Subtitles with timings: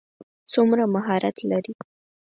[0.53, 1.73] څومره مهارت لري.